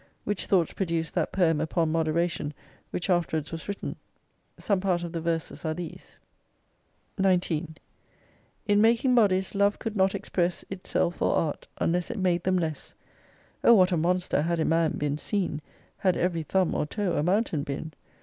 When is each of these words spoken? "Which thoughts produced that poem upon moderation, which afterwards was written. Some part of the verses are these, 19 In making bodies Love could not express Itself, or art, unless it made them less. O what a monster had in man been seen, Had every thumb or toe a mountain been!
"Which 0.23 0.47
thoughts 0.47 0.73
produced 0.73 1.13
that 1.13 1.31
poem 1.31 1.61
upon 1.61 1.91
moderation, 1.91 2.55
which 2.89 3.07
afterwards 3.07 3.51
was 3.51 3.67
written. 3.67 3.97
Some 4.57 4.79
part 4.79 5.03
of 5.03 5.11
the 5.11 5.21
verses 5.21 5.63
are 5.63 5.75
these, 5.75 6.17
19 7.19 7.75
In 8.65 8.81
making 8.81 9.13
bodies 9.13 9.53
Love 9.53 9.77
could 9.77 9.95
not 9.95 10.15
express 10.15 10.65
Itself, 10.71 11.21
or 11.21 11.35
art, 11.35 11.67
unless 11.77 12.09
it 12.09 12.17
made 12.17 12.41
them 12.45 12.57
less. 12.57 12.95
O 13.63 13.75
what 13.75 13.91
a 13.91 13.95
monster 13.97 14.41
had 14.41 14.59
in 14.59 14.69
man 14.69 14.93
been 14.97 15.19
seen, 15.19 15.61
Had 15.99 16.17
every 16.17 16.41
thumb 16.41 16.73
or 16.73 16.87
toe 16.87 17.13
a 17.13 17.21
mountain 17.21 17.61
been! 17.61 17.93